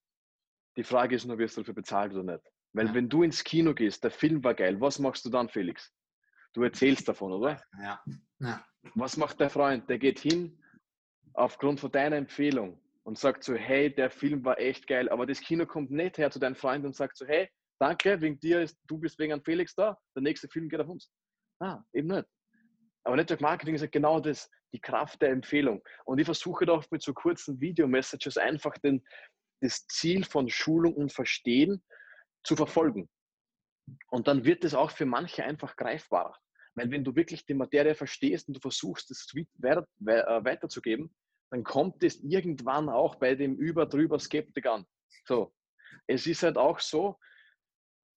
[0.77, 2.43] Die Frage ist nur, wirst du dafür bezahlt oder nicht?
[2.73, 2.93] Weil ja.
[2.93, 5.93] wenn du ins Kino gehst, der Film war geil, was machst du dann, Felix?
[6.53, 7.61] Du erzählst davon, oder?
[7.81, 8.03] Ja.
[8.39, 8.65] ja.
[8.95, 9.89] Was macht der Freund?
[9.89, 10.61] Der geht hin
[11.33, 15.41] aufgrund von deiner Empfehlung und sagt so, hey, der Film war echt geil, aber das
[15.41, 18.77] Kino kommt nicht her zu deinem Freund und sagt so, hey, danke, wegen dir ist,
[18.87, 21.11] du bist wegen an Felix da, der nächste Film geht auf uns.
[21.59, 22.27] Ah, eben nicht.
[23.03, 25.81] Aber Network Marketing ist halt genau das, die Kraft der Empfehlung.
[26.05, 29.05] Und ich versuche doch mit so kurzen Video-Messages einfach den,
[29.61, 31.83] das Ziel von Schulung und Verstehen
[32.43, 33.09] zu verfolgen.
[34.09, 36.35] Und dann wird es auch für manche einfach greifbarer.
[36.75, 39.45] Weil wenn du wirklich die Materie verstehst und du versuchst, es äh,
[40.03, 41.13] weiterzugeben,
[41.51, 44.85] dann kommt es irgendwann auch bei dem über drüber Skeptik an.
[45.25, 45.53] So,
[46.07, 47.17] es ist halt auch so,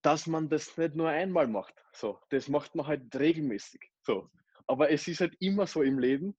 [0.03, 1.75] dass man das nicht nur einmal macht.
[1.93, 3.91] So, das macht man halt regelmäßig.
[4.03, 4.31] So.
[4.67, 6.37] Aber es ist halt immer so im Leben,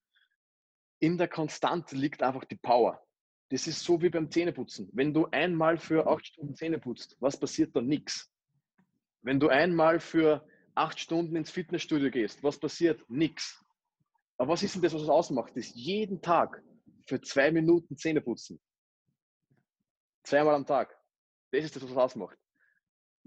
[0.99, 3.01] in der Konstanz liegt einfach die Power.
[3.49, 4.89] Das ist so wie beim Zähneputzen.
[4.93, 7.87] Wenn du einmal für acht Stunden Zähne putzt, was passiert dann?
[7.87, 8.31] Nix.
[9.21, 13.03] Wenn du einmal für acht Stunden ins Fitnessstudio gehst, was passiert?
[13.09, 13.63] Nix.
[14.37, 15.51] Aber was ist denn das, was es ausmacht?
[15.55, 16.63] Das ist jeden Tag
[17.07, 18.61] für zwei Minuten Zähne putzen.
[20.23, 20.95] Zweimal am Tag.
[21.51, 22.37] Das ist das, was es ausmacht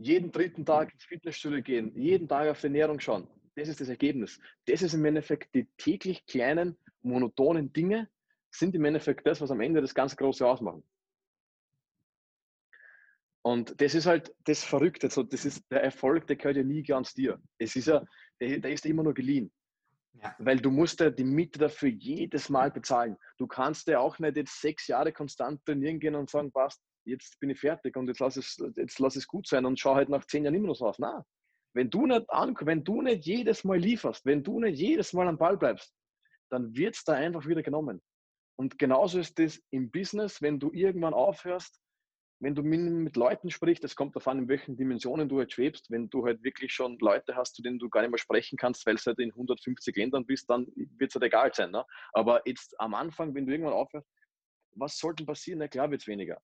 [0.02, 3.28] jeden dritten Tag ins Fitnessstudio gehen, jeden Tag auf die Ernährung schauen.
[3.54, 4.40] Das ist das Ergebnis.
[4.66, 8.08] Das ist im Endeffekt die täglich kleinen, monotonen Dinge,
[8.50, 10.82] sind im Endeffekt das, was am Ende das ganz Große ausmachen.
[13.42, 15.08] Und das ist halt das Verrückte.
[15.08, 17.40] Also das ist der Erfolg, der gehört ja nie ganz dir.
[17.58, 18.04] Es ist ja,
[18.40, 19.52] der, der ist immer nur geliehen.
[20.22, 20.34] Ja.
[20.38, 23.16] Weil du musst ja die Miete dafür jedes Mal bezahlen.
[23.38, 27.38] Du kannst ja auch nicht jetzt sechs Jahre konstant trainieren gehen und sagen, passt, jetzt
[27.40, 30.08] bin ich fertig und jetzt lass es, jetzt lass es gut sein und schau halt
[30.08, 30.98] nach zehn Jahren immer noch so aus.
[30.98, 31.22] Nein.
[31.74, 35.26] Wenn du nicht an, wenn du nicht jedes Mal lieferst, wenn du nicht jedes Mal
[35.26, 35.94] am Ball bleibst,
[36.50, 38.02] dann wird es da einfach wieder genommen.
[38.56, 41.80] Und genauso ist das im Business, wenn du irgendwann aufhörst,
[42.42, 46.10] wenn du mit Leuten sprichst, es kommt davon, in welchen Dimensionen du halt schwebst, wenn
[46.10, 48.96] du halt wirklich schon Leute hast, zu denen du gar nicht mehr sprechen kannst, weil
[48.96, 51.70] du halt in 150 Ländern bist, dann wird es halt egal sein.
[51.70, 51.84] Ne?
[52.12, 54.08] Aber jetzt am Anfang, wenn du irgendwann aufhörst,
[54.74, 55.60] was sollte passieren?
[55.60, 56.40] Na klar wird es weniger.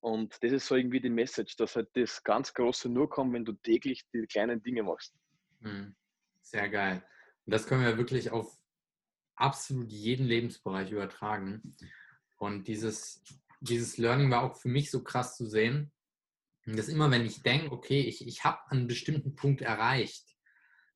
[0.00, 3.44] Und das ist so irgendwie die Message, dass halt das ganz Große nur kommt, wenn
[3.44, 5.14] du täglich die kleinen Dinge machst.
[5.62, 5.94] Hm,
[6.42, 7.02] sehr geil.
[7.44, 8.56] Und das können wir wirklich auf
[9.36, 11.76] absolut jeden Lebensbereich übertragen.
[12.36, 13.22] Und dieses,
[13.60, 15.92] dieses Learning war auch für mich so krass zu sehen,
[16.66, 20.36] dass immer, wenn ich denke, okay, ich, ich habe einen bestimmten Punkt erreicht,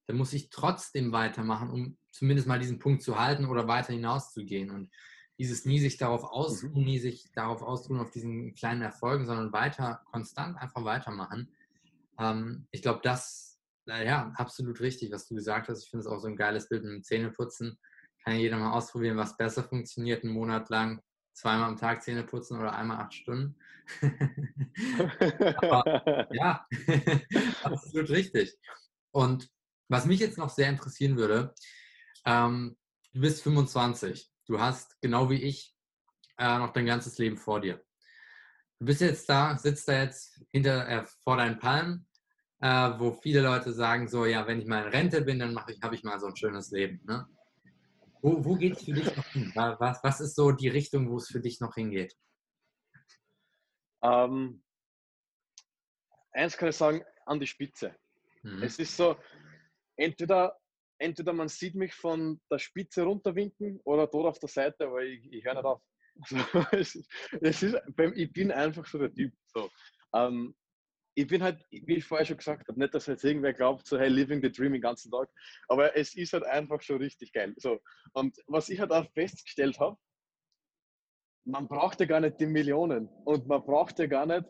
[0.06, 4.70] dann muss ich trotzdem weitermachen, um zumindest mal diesen Punkt zu halten oder weiter hinauszugehen.
[4.70, 4.90] Und
[5.40, 6.84] dieses nie sich darauf ausruhen, mhm.
[6.84, 11.48] nie sich darauf ausruhen auf diesen kleinen Erfolgen, sondern weiter, konstant einfach weitermachen.
[12.18, 15.82] Ähm, ich glaube, das, ja, absolut richtig, was du gesagt hast.
[15.82, 17.78] Ich finde es auch so ein geiles Bild mit dem Zähneputzen.
[18.22, 21.00] Kann ja jeder mal ausprobieren, was besser funktioniert, einen Monat lang
[21.32, 23.56] zweimal am Tag Zähne putzen oder einmal acht Stunden.
[25.56, 26.66] Aber, ja,
[27.62, 28.54] absolut richtig.
[29.10, 29.48] Und
[29.88, 31.54] was mich jetzt noch sehr interessieren würde,
[32.26, 32.76] ähm,
[33.14, 34.29] du bist 25.
[34.50, 35.76] Du hast, genau wie ich,
[36.36, 37.80] äh, noch dein ganzes Leben vor dir.
[38.80, 42.08] du bist jetzt da, sitzt da jetzt hinter, äh, vor deinen Palmen,
[42.58, 45.80] äh, wo viele Leute sagen, so, ja, wenn ich mal in Rente bin, dann ich,
[45.82, 47.00] habe ich mal so ein schönes Leben.
[47.04, 47.28] Ne?
[48.22, 49.52] Wo, wo geht es für dich noch hin?
[49.54, 52.16] Was, was ist so die Richtung, wo es für dich noch hingeht?
[54.02, 54.64] Ähm,
[56.32, 57.94] eins kann ich sagen, an die Spitze.
[58.42, 58.64] Mhm.
[58.64, 59.16] Es ist so,
[59.94, 60.59] entweder,
[61.00, 65.32] entweder man sieht mich von der Spitze runterwinken oder dort auf der Seite, aber ich,
[65.32, 65.82] ich höre nicht auf.
[66.72, 67.00] Also,
[67.40, 67.76] ist,
[68.14, 69.32] ich bin einfach so der Typ.
[69.46, 69.70] So.
[70.14, 70.54] Ähm,
[71.14, 73.98] ich bin halt, wie ich vorher schon gesagt habe, nicht, dass jetzt irgendwer glaubt, so
[73.98, 75.28] hey, living the dream den ganzen Tag,
[75.68, 77.54] aber es ist halt einfach schon richtig geil.
[77.56, 77.80] So.
[78.12, 79.98] Und was ich halt auch festgestellt habe,
[81.44, 84.44] man braucht ja gar nicht die Millionen und man braucht ja gar nicht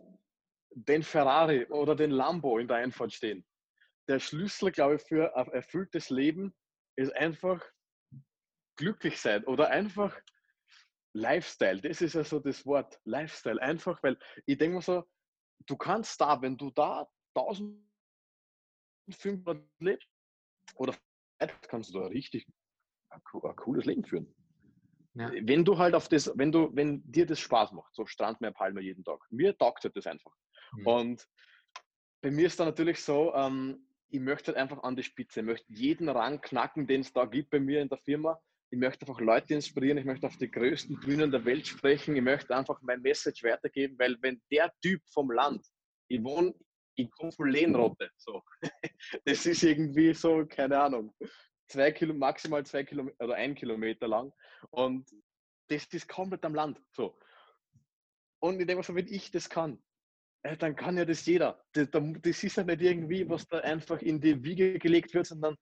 [0.72, 3.44] den Ferrari oder den Lambo in der Einfahrt stehen.
[4.10, 6.52] Der Schlüssel, glaube ich, für ein erfülltes Leben
[6.96, 7.64] ist einfach
[8.74, 10.20] glücklich sein oder einfach
[11.12, 11.80] Lifestyle.
[11.80, 13.62] Das ist ja so das Wort, Lifestyle.
[13.62, 15.04] Einfach, weil ich denke mir so,
[15.66, 20.08] du kannst da, wenn du da 1500 lebst
[20.74, 20.96] oder
[21.68, 22.48] kannst du da richtig
[23.10, 24.34] ein, ein cooles Leben führen.
[25.14, 25.30] Ja.
[25.30, 28.80] Wenn du halt auf das, wenn du, wenn dir das Spaß macht, so Strandmeer Palme
[28.80, 29.24] jeden Tag.
[29.30, 30.34] Mir taugt das einfach.
[30.72, 30.86] Mhm.
[30.88, 31.28] Und
[32.22, 35.46] bei mir ist da natürlich so, ähm, ich möchte halt einfach an die Spitze, ich
[35.46, 38.40] möchte jeden Rang knacken, den es da gibt bei mir in der Firma.
[38.72, 42.22] Ich möchte einfach Leute inspirieren, ich möchte auf die größten Bühnen der Welt sprechen, ich
[42.22, 45.66] möchte einfach mein Message weitergeben, weil wenn der Typ vom Land,
[46.08, 46.54] ich wohne,
[46.94, 48.42] ich komme von Lehnrotte, so,
[49.24, 51.12] das ist irgendwie so, keine Ahnung,
[51.66, 54.32] zwei Kilo, maximal zwei Kilometer oder ein Kilometer lang.
[54.70, 55.08] Und
[55.68, 57.18] das ist komplett am Land, so.
[58.40, 59.82] Und ich denke so, wenn ich das kann,
[60.42, 61.62] äh, dann kann ja das jeder.
[61.72, 65.56] Das, das ist ja nicht irgendwie, was da einfach in die Wiege gelegt wird, sondern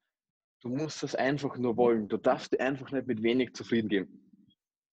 [0.63, 2.09] du musst das einfach nur wollen.
[2.09, 4.31] Du darfst dir einfach nicht mit wenig zufrieden geben.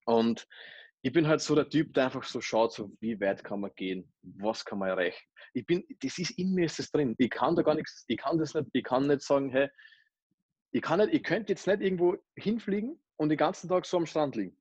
[0.05, 0.47] Und
[1.01, 3.71] ich bin halt so der Typ, der einfach so schaut, so wie weit kann man
[3.75, 5.23] gehen, was kann man erreichen.
[5.53, 7.13] Ich bin, das ist in mir ist das drin.
[7.17, 9.69] Ich kann da gar nichts, ich kann das nicht, ich kann nicht sagen, hey,
[10.71, 14.07] ich kann nicht, ich könnte jetzt nicht irgendwo hinfliegen und den ganzen Tag so am
[14.07, 14.57] Strand liegen.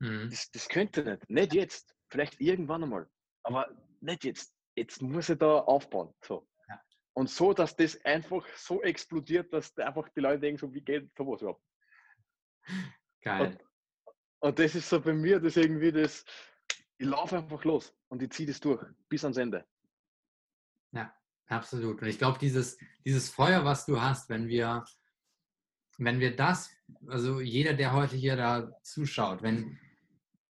[0.00, 0.28] Mhm.
[0.30, 1.30] Das, das könnte nicht.
[1.30, 1.94] Nicht jetzt.
[2.10, 3.08] Vielleicht irgendwann einmal.
[3.44, 3.68] Aber
[4.00, 6.14] nicht jetzt, jetzt muss ich da aufbauen.
[6.22, 6.48] So.
[6.68, 6.80] Ja.
[7.14, 11.10] Und so, dass das einfach so explodiert, dass einfach die Leute denken, so wie geht
[11.16, 11.62] sowas überhaupt.
[13.22, 13.58] Geil.
[14.40, 16.24] Und, und, das ist so bei mir, das irgendwie das,
[16.98, 19.66] ich laufe einfach los und ich ziehe das durch bis ans Ende.
[20.92, 21.14] Ja,
[21.46, 22.00] absolut.
[22.00, 24.84] Und ich glaube, dieses, dieses Feuer, was du hast, wenn wir,
[25.98, 26.70] wenn wir das,
[27.06, 29.78] also jeder, der heute hier da zuschaut, wenn,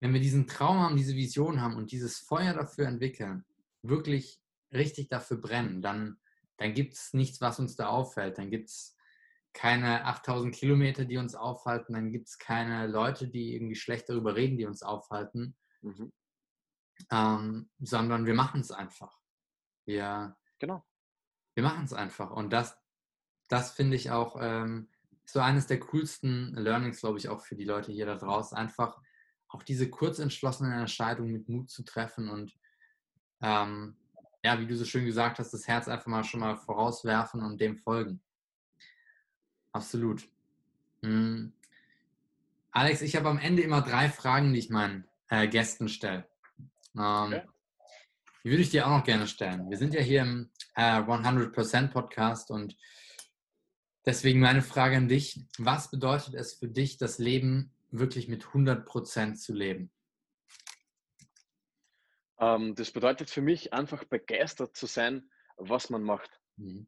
[0.00, 3.44] wenn wir diesen Traum haben, diese Vision haben und dieses Feuer dafür entwickeln,
[3.82, 4.40] wirklich
[4.72, 6.18] richtig dafür brennen, dann,
[6.56, 8.38] dann gibt es nichts, was uns da auffällt.
[8.38, 8.96] Dann gibt es
[9.52, 11.94] keine 8000 Kilometer, die uns aufhalten.
[11.94, 15.56] Dann gibt es keine Leute, die irgendwie schlecht darüber reden, die uns aufhalten.
[15.82, 16.12] Mhm.
[17.10, 19.18] Ähm, sondern wir machen es einfach.
[19.86, 20.84] Wir, genau.
[21.54, 22.30] wir machen es einfach.
[22.30, 22.78] Und das,
[23.48, 24.88] das finde ich auch ähm,
[25.24, 28.56] so eines der coolsten Learnings, glaube ich, auch für die Leute hier da draußen.
[28.56, 29.00] Einfach
[29.50, 32.52] auch diese kurzentschlossenen Entscheidungen mit Mut zu treffen und
[33.42, 33.96] ähm,
[34.42, 37.60] ja, wie du so schön gesagt hast, das Herz einfach mal schon mal vorauswerfen und
[37.60, 38.22] dem folgen.
[39.72, 40.28] Absolut.
[41.02, 41.52] Hm.
[42.70, 46.28] Alex, ich habe am Ende immer drei Fragen, die ich meinen äh, Gästen stelle.
[46.96, 47.42] Ähm, okay.
[48.44, 49.68] Die würde ich dir auch noch gerne stellen.
[49.68, 52.76] Wir sind ja hier im äh, 100% Podcast und
[54.06, 55.44] deswegen meine Frage an dich.
[55.58, 59.92] Was bedeutet es für dich, das Leben wirklich mit 100% zu leben?
[62.38, 66.40] Ähm, das bedeutet für mich einfach begeistert zu sein, was man macht.
[66.56, 66.86] Mhm.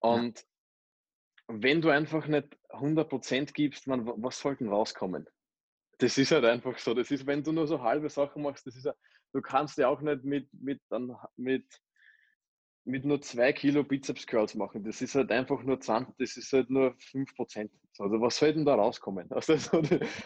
[0.00, 0.44] Und ja.
[1.48, 5.28] wenn du einfach nicht 100% gibst, man, was soll denn rauskommen?
[5.98, 6.94] Das ist halt einfach so.
[6.94, 8.94] Das ist, wenn du nur so halbe Sachen machst, das ist ja,
[9.32, 10.80] du kannst ja auch nicht mit, mit,
[11.36, 11.64] mit,
[12.84, 14.84] mit nur zwei Kilo Bizeps Curls machen.
[14.84, 17.70] Das ist halt einfach nur 20, das ist halt nur 5%.
[17.98, 19.28] Also was soll denn da rauskommen?
[19.30, 19.54] Also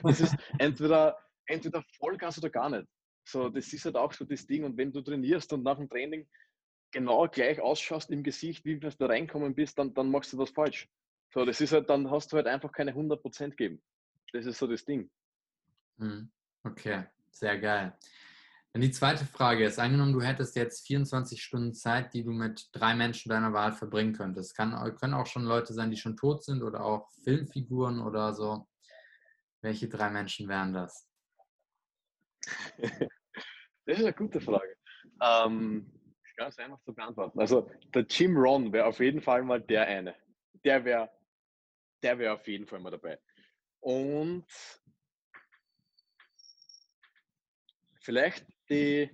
[0.03, 2.87] das ist entweder, entweder Vollgas oder gar nicht.
[3.27, 4.65] So, das ist halt auch so das Ding.
[4.65, 6.29] Und wenn du trainierst und nach dem Training
[6.93, 10.51] genau gleich ausschaust im Gesicht, wie du da reinkommen bist, dann, dann machst du was
[10.51, 10.89] falsch.
[11.33, 13.83] So, das ist halt, dann hast du halt einfach keine 100% gegeben.
[14.33, 15.11] Das ist so das Ding.
[15.99, 16.31] Hm,
[16.63, 17.97] okay, sehr geil.
[18.75, 22.71] Dann die zweite Frage ist, angenommen, du hättest jetzt 24 Stunden Zeit, die du mit
[22.73, 24.57] drei Menschen deiner Wahl verbringen könntest.
[24.57, 28.67] Kann, können auch schon Leute sein, die schon tot sind oder auch Filmfiguren oder so.
[29.63, 31.09] Welche drei Menschen wären das?
[33.87, 34.79] Das ist eine gute Frage.
[35.21, 35.93] Ähm,
[36.39, 37.39] ganz einfach zu beantworten.
[37.39, 40.17] Also der Jim Ron wäre auf jeden Fall mal der eine.
[40.65, 41.11] Der wäre
[42.03, 43.19] der wär auf jeden Fall mal dabei.
[43.81, 44.47] Und
[48.01, 49.11] vielleicht die,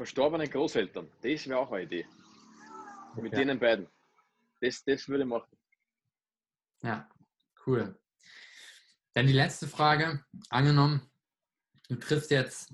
[0.00, 1.10] verstorbenen Großeltern.
[1.22, 2.06] Das wäre auch eine Idee.
[3.12, 3.22] Okay.
[3.22, 3.86] Mit denen beiden.
[4.60, 5.58] Das, das würde ich machen.
[6.82, 7.08] Ja,
[7.66, 7.98] cool.
[9.12, 10.24] Dann die letzte Frage.
[10.48, 11.02] Angenommen,
[11.88, 12.72] du triffst jetzt,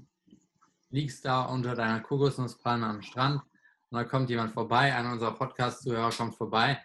[0.90, 3.42] liegst da unter deiner Kokosnusspalme am Strand
[3.90, 6.80] und da kommt jemand vorbei, einer unserer Podcast-Zuhörer kommt vorbei,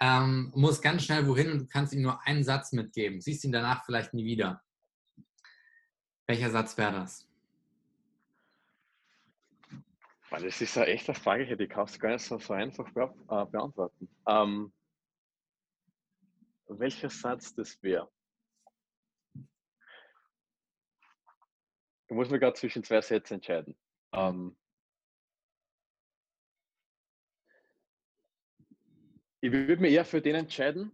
[0.00, 3.20] ähm, muss ganz schnell wohin und du kannst ihm nur einen Satz mitgeben.
[3.20, 4.62] Siehst ihn danach vielleicht nie wieder.
[6.26, 7.28] Welcher Satz wäre das?
[10.42, 13.46] Das ist eine echte Frage, die kannst du gar nicht so, so einfach be äh,
[13.46, 14.08] beantworten.
[14.26, 14.72] Ähm,
[16.66, 18.10] welcher Satz das wäre?
[22.08, 23.76] Du musst mir gerade zwischen zwei Sätzen entscheiden.
[24.12, 24.56] Ähm,
[29.40, 30.90] ich würde mir eher für den entscheiden.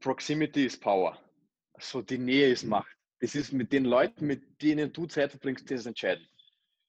[0.00, 1.18] Proximity is Power.
[1.72, 2.96] Also die Nähe ist Macht.
[3.20, 6.28] Das ist mit den Leuten, mit denen du Zeit verbringst, das entscheidend.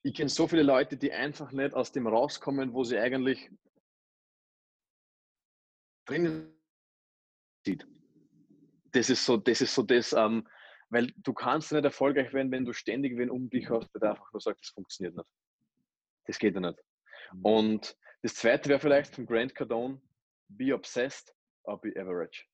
[0.04, 3.50] Ich kenne so viele Leute, die einfach nicht aus dem rauskommen, wo sie eigentlich
[6.06, 6.54] drinnen
[7.66, 7.86] sind.
[8.92, 10.48] Das ist so, das ist so das, ähm,
[10.90, 14.32] weil du kannst nicht erfolgreich werden, wenn du ständig wen um dich hast, der einfach
[14.34, 15.30] nur sagt, das funktioniert nicht.
[16.26, 16.80] Das geht ja nicht.
[17.34, 17.46] Mhm.
[17.46, 20.02] Und das zweite wäre vielleicht von Grant Cardone,
[20.48, 21.34] Be Obsessed
[21.64, 22.49] or Be Average.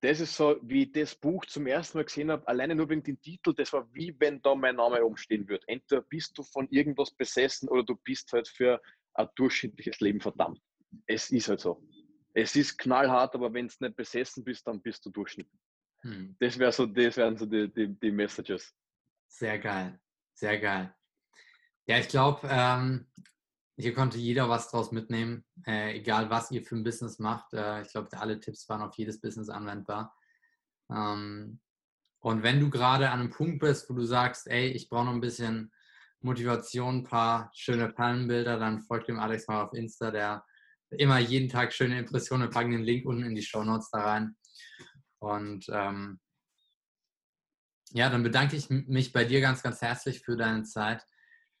[0.00, 3.02] Das ist so, wie ich das Buch zum ersten Mal gesehen habe, alleine nur wegen
[3.02, 5.64] dem Titel, das war wie wenn da mein Name umstehen würde.
[5.66, 8.80] Entweder bist du von irgendwas besessen oder du bist halt für
[9.14, 10.60] ein durchschnittliches Leben verdammt.
[11.06, 11.82] Es ist halt so.
[12.32, 15.60] Es ist knallhart, aber wenn du nicht besessen bist, dann bist du durchschnittlich.
[16.02, 16.36] Hm.
[16.38, 18.72] Das, wär so, das wären so die, die, die Messages.
[19.26, 19.98] Sehr geil.
[20.34, 20.94] Sehr geil.
[21.86, 23.06] Ja, ich glaube, ähm,
[23.78, 27.54] hier konnte jeder was draus mitnehmen, äh, egal was ihr für ein Business macht.
[27.54, 30.16] Äh, ich glaube, alle Tipps waren auf jedes Business anwendbar.
[30.90, 31.60] Ähm,
[32.20, 35.12] und wenn du gerade an einem Punkt bist, wo du sagst, ey, ich brauche noch
[35.12, 35.72] ein bisschen
[36.20, 40.44] Motivation, ein paar schöne Palmenbilder, dann folgt dem Alex mal auf Insta, der
[40.90, 42.48] immer jeden Tag schöne Impressionen.
[42.48, 44.36] Wir packen den Link unten in die Show Notes da rein.
[45.20, 46.18] Und ähm,
[47.90, 51.04] ja, dann bedanke ich mich bei dir ganz, ganz herzlich für deine Zeit.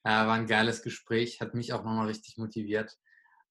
[0.04, 2.96] Äh, war ein geiles Gespräch, hat mich auch nochmal richtig motiviert,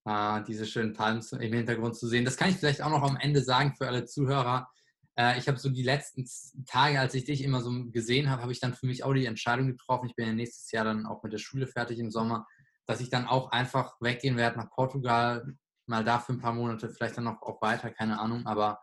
[0.05, 2.25] äh, diese schönen Palmen im Hintergrund zu sehen.
[2.25, 4.69] Das kann ich vielleicht auch noch am Ende sagen für alle Zuhörer.
[5.17, 6.25] Äh, ich habe so die letzten
[6.65, 9.25] Tage, als ich dich immer so gesehen habe, habe ich dann für mich auch die
[9.25, 10.07] Entscheidung getroffen.
[10.07, 12.47] Ich bin ja nächstes Jahr dann auch mit der Schule fertig im Sommer,
[12.85, 15.45] dass ich dann auch einfach weggehen werde nach Portugal,
[15.87, 18.79] mal da für ein paar Monate, vielleicht dann noch auch weiter, keine Ahnung, aber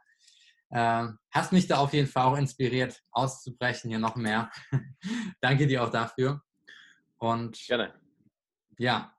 [0.70, 4.50] äh, hast mich da auf jeden Fall auch inspiriert, auszubrechen, hier noch mehr.
[5.40, 6.42] Danke dir auch dafür.
[7.18, 7.94] Und Gerne.
[8.78, 9.14] ja,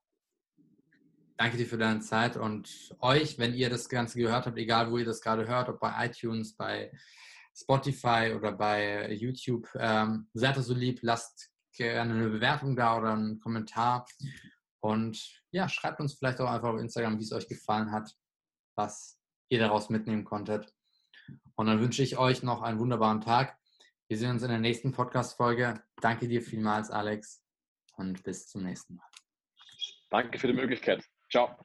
[1.38, 4.98] danke dir für deine Zeit und euch, wenn ihr das Ganze gehört habt, egal wo
[4.98, 6.92] ihr das gerade hört, ob bei iTunes, bei
[7.56, 13.40] Spotify oder bei YouTube, ähm, seid so lieb, lasst gerne eine Bewertung da oder einen
[13.40, 14.06] Kommentar
[14.82, 18.14] und ja, schreibt uns vielleicht auch einfach auf Instagram, wie es euch gefallen hat,
[18.76, 20.74] was ihr daraus mitnehmen konntet.
[21.56, 23.58] Und dann wünsche ich euch noch einen wunderbaren Tag.
[24.08, 25.82] Wir sehen uns in der nächsten Podcast-Folge.
[26.02, 27.45] Danke dir vielmals, Alex
[27.98, 29.08] und bis zum nächsten Mal.
[30.10, 31.04] Danke für die Möglichkeit.
[31.30, 31.58] Ciao.